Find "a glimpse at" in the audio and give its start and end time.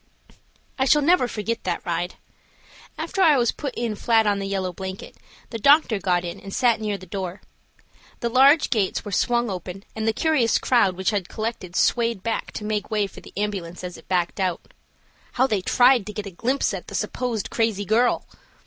16.25-16.87